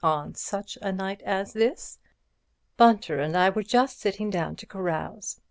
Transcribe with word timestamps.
'On 0.03 0.33
such 0.33 0.79
a 0.81 0.91
night 0.91 1.21
as 1.21 1.53
this—' 1.53 1.99
Bunter 2.75 3.19
and 3.19 3.37
I 3.37 3.51
were 3.51 3.61
just 3.61 3.99
sitting 3.99 4.31
down 4.31 4.55
to 4.55 4.65
carouse. 4.65 5.39